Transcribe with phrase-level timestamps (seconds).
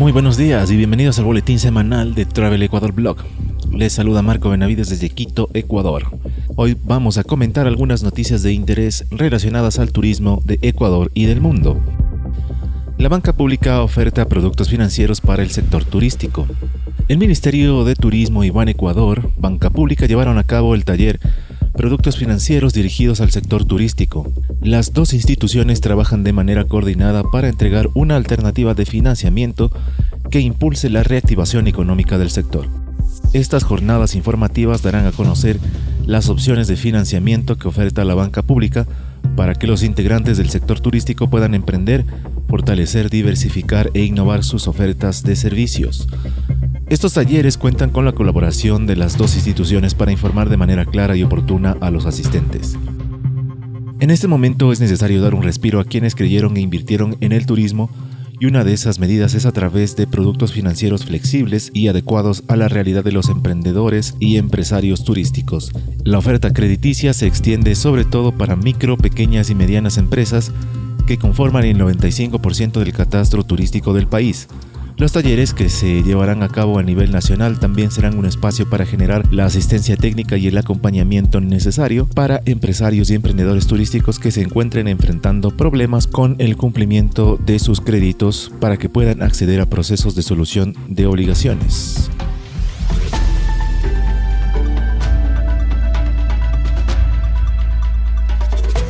[0.00, 3.18] Muy buenos días y bienvenidos al boletín semanal de Travel Ecuador Blog.
[3.70, 6.04] Les saluda Marco Benavides desde Quito, Ecuador.
[6.56, 11.42] Hoy vamos a comentar algunas noticias de interés relacionadas al turismo de Ecuador y del
[11.42, 11.78] mundo.
[12.96, 16.46] La banca pública oferta productos financieros para el sector turístico.
[17.08, 21.20] El Ministerio de Turismo y Ban Ecuador, Banca Pública, llevaron a cabo el taller
[21.80, 24.30] Productos financieros dirigidos al sector turístico.
[24.60, 29.70] Las dos instituciones trabajan de manera coordinada para entregar una alternativa de financiamiento
[30.30, 32.68] que impulse la reactivación económica del sector.
[33.32, 35.58] Estas jornadas informativas darán a conocer
[36.04, 38.86] las opciones de financiamiento que oferta la banca pública
[39.34, 42.04] para que los integrantes del sector turístico puedan emprender,
[42.46, 46.08] fortalecer, diversificar e innovar sus ofertas de servicios.
[46.90, 51.16] Estos talleres cuentan con la colaboración de las dos instituciones para informar de manera clara
[51.16, 52.76] y oportuna a los asistentes.
[54.00, 57.46] En este momento es necesario dar un respiro a quienes creyeron e invirtieron en el
[57.46, 57.90] turismo
[58.40, 62.56] y una de esas medidas es a través de productos financieros flexibles y adecuados a
[62.56, 65.70] la realidad de los emprendedores y empresarios turísticos.
[66.02, 70.50] La oferta crediticia se extiende sobre todo para micro, pequeñas y medianas empresas
[71.06, 74.48] que conforman el 95% del catastro turístico del país.
[75.00, 78.84] Los talleres que se llevarán a cabo a nivel nacional también serán un espacio para
[78.84, 84.42] generar la asistencia técnica y el acompañamiento necesario para empresarios y emprendedores turísticos que se
[84.42, 90.14] encuentren enfrentando problemas con el cumplimiento de sus créditos para que puedan acceder a procesos
[90.14, 92.10] de solución de obligaciones.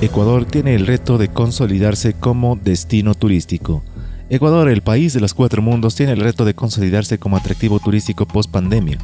[0.01, 3.85] Ecuador tiene el reto de consolidarse como destino turístico.
[4.33, 8.27] Ecuador, el país de los cuatro mundos, tiene el reto de consolidarse como atractivo turístico
[8.27, 8.97] post pandemia.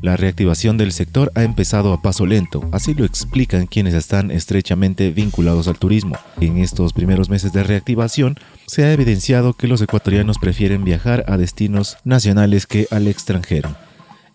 [0.00, 5.10] La reactivación del sector ha empezado a paso lento, así lo explican quienes están estrechamente
[5.10, 6.16] vinculados al turismo.
[6.40, 11.36] En estos primeros meses de reactivación, se ha evidenciado que los ecuatorianos prefieren viajar a
[11.36, 13.76] destinos nacionales que al extranjero.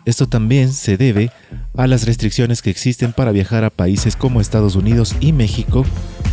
[0.06, 1.32] Esto también se debe
[1.76, 5.86] a las restricciones que existen para viajar a países como Estados Unidos y México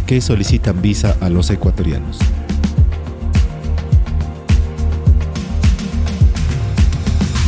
[0.06, 2.18] que solicitan visa a los ecuatorianos.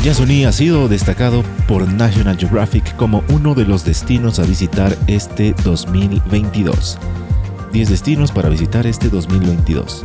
[0.05, 5.55] Yasuní ha sido destacado por National Geographic como uno de los destinos a visitar este
[5.65, 6.97] 2022.
[7.73, 10.05] 10 destinos para visitar este 2022.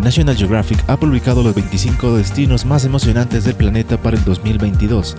[0.00, 5.16] National Geographic ha publicado los 25 destinos más emocionantes del planeta para el 2022.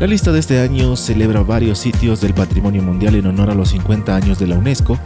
[0.00, 3.68] La lista de este año celebra varios sitios del patrimonio mundial en honor a los
[3.70, 4.98] 50 años de la UNESCO,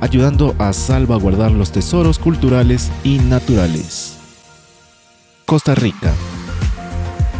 [0.00, 4.16] ayudando a salvaguardar los tesoros culturales y naturales.
[5.44, 6.14] Costa Rica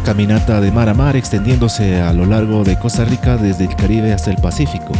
[0.07, 4.13] caminata de mar a mar extendiéndose a lo largo de Costa Rica desde el Caribe
[4.13, 4.93] hasta el Pacífico.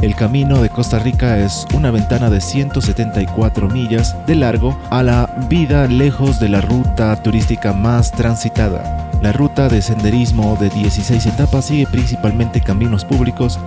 [0.00, 5.28] El camino de Costa Rica es una ventana de 174 millas de largo a la
[5.48, 9.10] vida lejos de la ruta turística más transitada.
[9.20, 13.58] La ruta de senderismo de 16 etapas sigue principalmente caminos públicos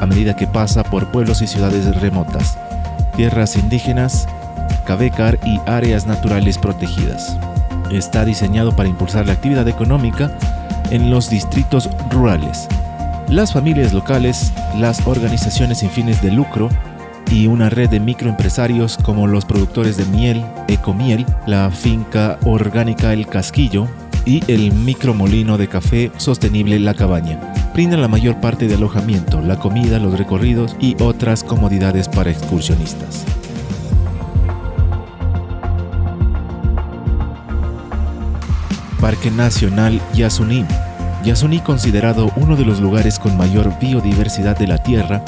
[0.00, 2.56] a medida que pasa por pueblos y ciudades remotas,
[3.14, 4.26] tierras indígenas,
[4.86, 7.36] cabecar y áreas naturales protegidas
[7.90, 10.36] está diseñado para impulsar la actividad económica
[10.90, 12.68] en los distritos rurales.
[13.28, 16.68] Las familias locales, las organizaciones sin fines de lucro
[17.30, 23.26] y una red de microempresarios como los productores de miel, Ecomiel, la finca orgánica El
[23.26, 23.86] Casquillo
[24.24, 27.38] y el micromolino de café sostenible La Cabaña.
[27.72, 33.24] Brindan la mayor parte de alojamiento, la comida, los recorridos y otras comodidades para excursionistas.
[39.00, 40.66] Parque Nacional Yasuní.
[41.24, 45.22] Yasuní, considerado uno de los lugares con mayor biodiversidad de la Tierra,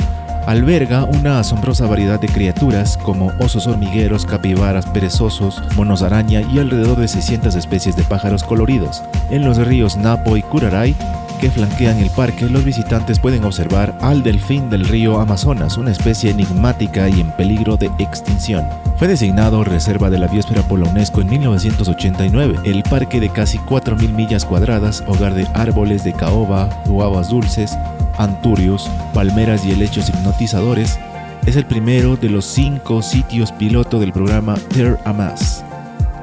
[0.47, 6.99] alberga una asombrosa variedad de criaturas como osos hormigueros, capibaras, perezosos, monos araña y alrededor
[6.99, 9.03] de 600 especies de pájaros coloridos.
[9.31, 10.95] En los ríos Napo y Curaray
[11.43, 16.31] que flanquean el parque, los visitantes pueden observar al delfín del río Amazonas, una especie
[16.31, 18.65] enigmática y en peligro de extinción.
[18.97, 22.61] Fue designado Reserva de la Biosfera por la UNESCO en 1989.
[22.63, 27.77] El parque de casi 4.000 millas cuadradas, hogar de árboles de caoba, guavas dulces,
[28.19, 30.97] anturios, palmeras y helechos hipnotizadores,
[31.45, 35.65] es el primero de los cinco sitios piloto del programa Terre Amas,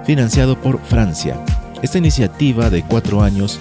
[0.06, 1.36] financiado por Francia.
[1.82, 3.60] Esta iniciativa de cuatro años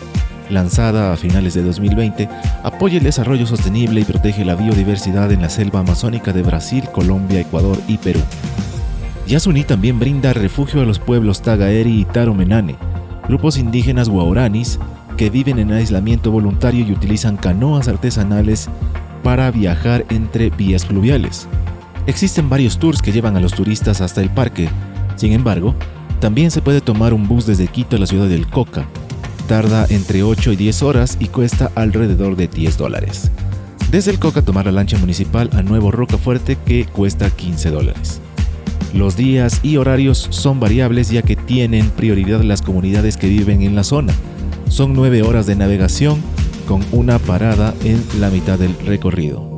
[0.50, 2.28] lanzada a finales de 2020,
[2.62, 7.40] apoya el desarrollo sostenible y protege la biodiversidad en la selva amazónica de Brasil, Colombia,
[7.40, 8.20] Ecuador y Perú.
[9.26, 12.76] Yasuní también brinda refugio a los pueblos Tagaeri y Taromenane,
[13.28, 14.78] grupos indígenas guauranis
[15.18, 18.70] que viven en aislamiento voluntario y utilizan canoas artesanales
[19.22, 21.46] para viajar entre vías fluviales.
[22.06, 24.68] Existen varios tours que llevan a los turistas hasta el parque,
[25.16, 25.74] sin embargo,
[26.20, 28.86] también se puede tomar un bus desde Quito a la ciudad del Coca,
[29.48, 33.32] tarda entre 8 y 10 horas y cuesta alrededor de 10 dólares.
[33.90, 38.20] Desde el Coca tomar la lancha municipal a Nuevo Rocafuerte que cuesta 15 dólares.
[38.94, 43.74] Los días y horarios son variables ya que tienen prioridad las comunidades que viven en
[43.74, 44.12] la zona.
[44.68, 46.22] Son 9 horas de navegación
[46.68, 49.57] con una parada en la mitad del recorrido.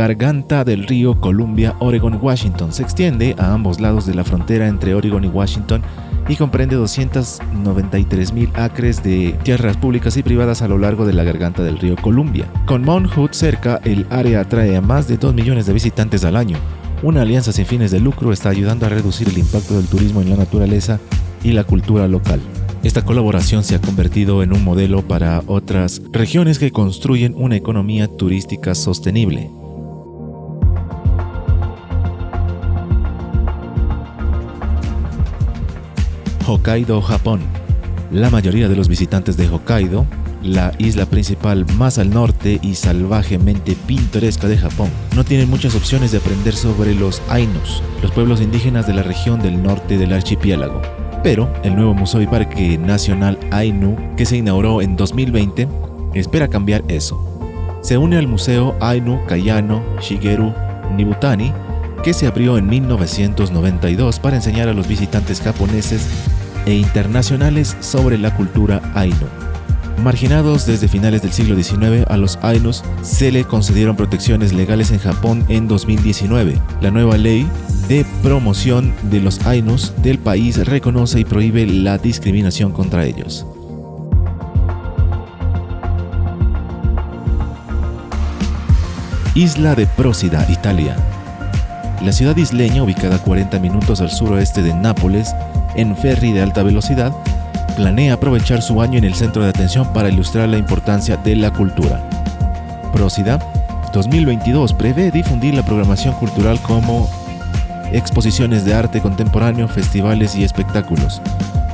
[0.00, 2.72] Garganta del río Columbia, Oregon, Washington.
[2.72, 5.82] Se extiende a ambos lados de la frontera entre Oregon y Washington
[6.26, 11.22] y comprende 293 mil acres de tierras públicas y privadas a lo largo de la
[11.22, 12.50] garganta del río Columbia.
[12.64, 16.36] Con Mount Hood cerca, el área atrae a más de 2 millones de visitantes al
[16.36, 16.56] año.
[17.02, 20.30] Una alianza sin fines de lucro está ayudando a reducir el impacto del turismo en
[20.30, 20.98] la naturaleza
[21.44, 22.40] y la cultura local.
[22.82, 28.08] Esta colaboración se ha convertido en un modelo para otras regiones que construyen una economía
[28.08, 29.50] turística sostenible.
[36.50, 37.40] Hokkaido, Japón.
[38.10, 40.04] La mayoría de los visitantes de Hokkaido,
[40.42, 46.10] la isla principal más al norte y salvajemente pintoresca de Japón, no tienen muchas opciones
[46.10, 50.82] de aprender sobre los Ainus, los pueblos indígenas de la región del norte del archipiélago.
[51.22, 55.68] Pero el nuevo Museo y Parque Nacional Ainu, que se inauguró en 2020,
[56.14, 57.24] espera cambiar eso.
[57.80, 60.52] Se une al Museo Ainu Kayano Shigeru
[60.96, 61.52] Nibutani,
[62.02, 66.08] que se abrió en 1992 para enseñar a los visitantes japoneses
[66.66, 69.26] e internacionales sobre la cultura Ainu.
[70.02, 74.98] Marginados desde finales del siglo XIX, a los Ainus se le concedieron protecciones legales en
[74.98, 76.58] Japón en 2019.
[76.80, 77.46] La nueva ley
[77.86, 83.46] de promoción de los Ainus del país reconoce y prohíbe la discriminación contra ellos.
[89.34, 90.96] Isla de Prósida, Italia.
[92.02, 95.34] La ciudad isleña, ubicada a 40 minutos al suroeste de Nápoles,
[95.74, 97.12] en ferry de alta velocidad,
[97.76, 101.52] planea aprovechar su año en el centro de atención para ilustrar la importancia de la
[101.52, 102.00] cultura.
[102.92, 103.38] Prósida
[103.92, 107.08] 2022 prevé difundir la programación cultural como
[107.92, 111.20] exposiciones de arte contemporáneo, festivales y espectáculos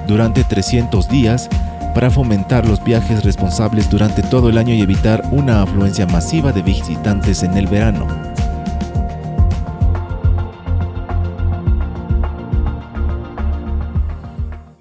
[0.07, 1.49] durante 300 días
[1.95, 6.63] para fomentar los viajes responsables durante todo el año y evitar una afluencia masiva de
[6.63, 8.07] visitantes en el verano.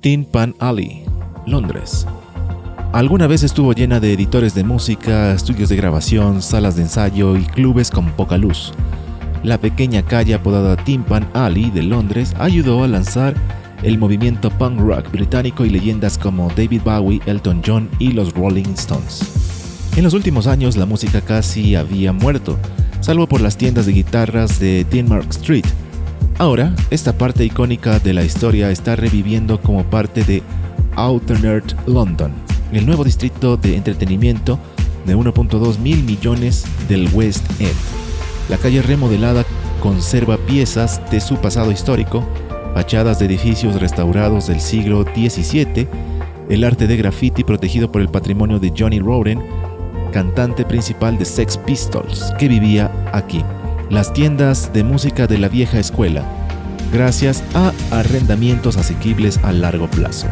[0.05, 1.03] Tin Pan Alley,
[1.47, 2.05] Londres.
[2.93, 7.43] Alguna vez estuvo llena de editores de música, estudios de grabación, salas de ensayo y
[7.43, 8.71] clubes con poca luz.
[9.41, 13.33] La pequeña calle apodada Tin Pan Alley de Londres ayudó a lanzar
[13.81, 18.75] el movimiento punk rock británico y leyendas como David Bowie, Elton John y los Rolling
[18.75, 19.89] Stones.
[19.95, 22.59] En los últimos años la música casi había muerto,
[23.01, 25.65] salvo por las tiendas de guitarras de Denmark Street,
[26.37, 30.43] Ahora, esta parte icónica de la historia está reviviendo como parte de
[30.97, 32.33] Outer London,
[32.73, 34.59] el nuevo distrito de entretenimiento
[35.05, 37.71] de 1.2 mil millones del West End.
[38.49, 39.45] La calle remodelada
[39.81, 42.27] conserva piezas de su pasado histórico,
[42.73, 45.87] fachadas de edificios restaurados del siglo XVII,
[46.49, 49.41] el arte de graffiti protegido por el patrimonio de Johnny Roden,
[50.11, 53.41] cantante principal de Sex Pistols, que vivía aquí
[53.89, 56.23] las tiendas de música de la vieja escuela,
[56.91, 60.27] gracias a arrendamientos asequibles a largo plazo.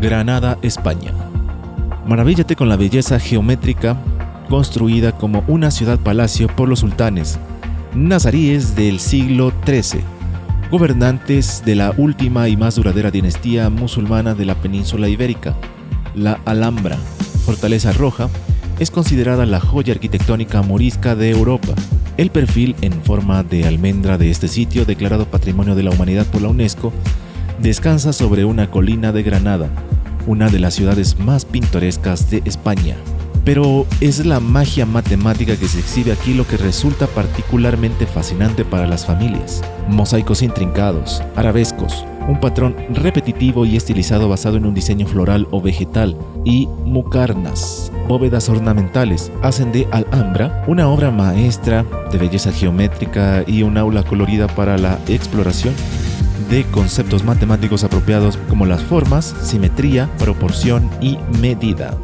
[0.00, 1.12] Granada, España.
[2.06, 3.96] Maravíllate con la belleza geométrica
[4.48, 7.38] construida como una ciudad-palacio por los sultanes
[7.94, 10.02] nazaríes del siglo XIII,
[10.74, 15.54] gobernantes de la última y más duradera dinastía musulmana de la península ibérica,
[16.16, 16.96] la Alhambra,
[17.46, 18.28] Fortaleza Roja,
[18.80, 21.74] es considerada la joya arquitectónica morisca de Europa.
[22.16, 26.42] El perfil en forma de almendra de este sitio, declarado Patrimonio de la Humanidad por
[26.42, 26.92] la UNESCO,
[27.62, 29.70] descansa sobre una colina de Granada,
[30.26, 32.96] una de las ciudades más pintorescas de España.
[33.44, 38.86] Pero es la magia matemática que se exhibe aquí lo que resulta particularmente fascinante para
[38.86, 39.62] las familias.
[39.88, 46.16] Mosaicos intrincados, arabescos, un patrón repetitivo y estilizado basado en un diseño floral o vegetal,
[46.44, 53.76] y mucarnas, bóvedas ornamentales, hacen de Alhambra una obra maestra de belleza geométrica y un
[53.76, 55.74] aula colorida para la exploración
[56.50, 61.96] de conceptos matemáticos apropiados como las formas, simetría, proporción y medida.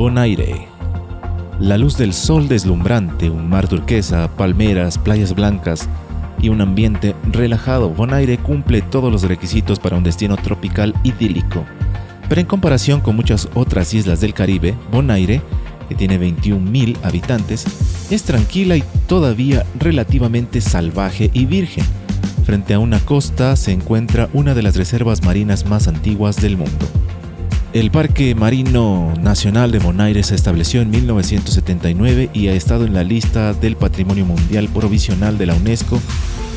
[0.00, 0.66] Bonaire.
[1.58, 5.90] La luz del sol deslumbrante, un mar turquesa, palmeras, playas blancas,
[6.40, 7.90] y un ambiente relajado.
[7.90, 11.66] Bonaire cumple todos los requisitos para un destino tropical idílico.
[12.30, 15.42] Pero en comparación con muchas otras islas del Caribe, Bonaire,
[15.90, 17.66] que tiene 21.000 habitantes,
[18.10, 21.84] es tranquila y todavía relativamente salvaje y virgen.
[22.46, 26.86] Frente a una costa se encuentra una de las reservas marinas más antiguas del mundo.
[27.72, 33.04] El Parque Marino Nacional de Bonaire se estableció en 1979 y ha estado en la
[33.04, 36.00] lista del Patrimonio Mundial Provisional de la UNESCO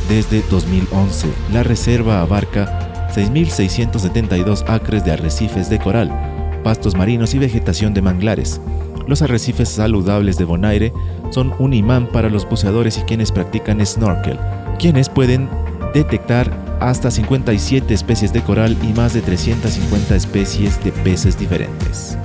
[0.10, 1.28] desde 2011.
[1.54, 8.60] La reserva abarca 6.672 acres de arrecifes de coral, pastos marinos y vegetación de manglares.
[9.06, 10.94] Los arrecifes saludables de Bonaire
[11.30, 14.40] son un imán para los buceadores y quienes practican snorkel,
[14.80, 15.48] quienes pueden
[15.94, 22.18] detectar hasta 57 especies de coral y más de 350 especies de peces diferentes.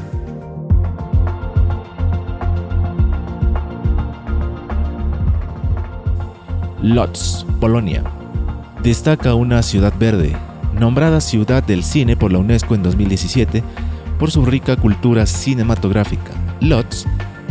[6.83, 8.03] Lodz, Polonia.
[8.83, 10.37] Destaca una ciudad verde,
[10.75, 13.63] nombrada Ciudad del Cine por la UNESCO en 2017
[14.19, 16.33] por su rica cultura cinematográfica.
[16.61, 17.05] Lodz,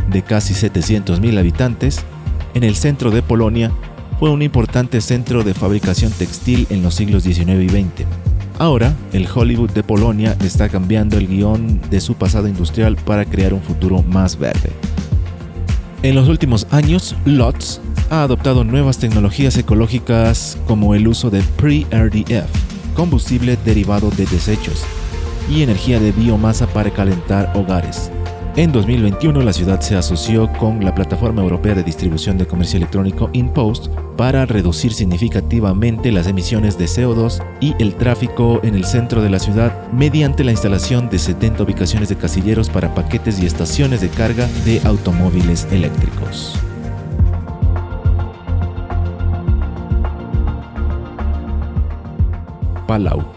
[0.09, 2.03] de casi 700.000 habitantes,
[2.53, 3.71] en el centro de Polonia,
[4.19, 8.05] fue un importante centro de fabricación textil en los siglos XIX y XX.
[8.59, 13.53] Ahora, el Hollywood de Polonia está cambiando el guion de su pasado industrial para crear
[13.53, 14.71] un futuro más verde.
[16.01, 22.49] En los últimos años, Lotz ha adoptado nuevas tecnologías ecológicas como el uso de pre-RDF,
[22.95, 24.83] combustible derivado de desechos,
[25.51, 28.11] y energía de biomasa para calentar hogares.
[28.57, 33.29] En 2021 la ciudad se asoció con la plataforma europea de distribución de comercio electrónico
[33.31, 39.29] InPost para reducir significativamente las emisiones de CO2 y el tráfico en el centro de
[39.29, 44.09] la ciudad mediante la instalación de 70 ubicaciones de casilleros para paquetes y estaciones de
[44.09, 46.59] carga de automóviles eléctricos.
[52.87, 53.36] Palau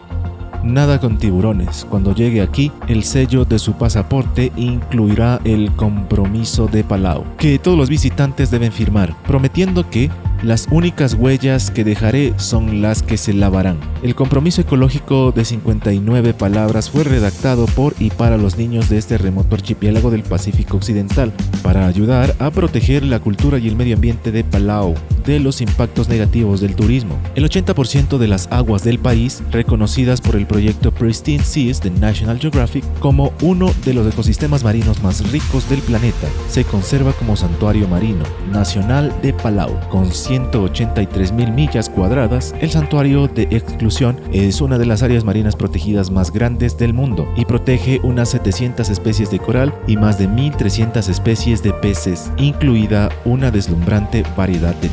[0.63, 1.87] Nada con tiburones.
[1.89, 7.79] Cuando llegue aquí, el sello de su pasaporte incluirá el compromiso de Palau, que todos
[7.79, 10.11] los visitantes deben firmar, prometiendo que
[10.43, 13.79] las únicas huellas que dejaré son las que se lavarán.
[14.03, 19.19] El compromiso ecológico de 59 palabras fue redactado por y para los niños de este
[19.19, 24.33] remoto archipiélago del Pacífico Occidental, para ayudar a proteger la cultura y el medio ambiente
[24.33, 27.19] de Palau de los impactos negativos del turismo.
[27.35, 32.39] El 80% de las aguas del país, reconocidas por el proyecto Pristine Seas de National
[32.39, 37.89] Geographic como uno de los ecosistemas marinos más ricos del planeta, se conserva como santuario
[37.89, 44.79] marino nacional de Palau, con 183 mil millas cuadradas, el santuario de exclusión es una
[44.79, 49.39] de las áreas marinas protegidas más grandes del mundo y protege unas 700 especies de
[49.39, 54.89] coral y más de 1.300 especies de peces, incluida una deslumbrante variedad de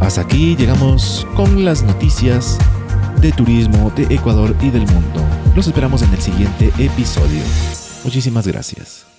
[0.00, 2.58] Hasta aquí llegamos con las noticias
[3.20, 5.20] de turismo de Ecuador y del mundo.
[5.56, 7.42] Los esperamos en el siguiente episodio.
[8.04, 9.13] Muchísimas gracias.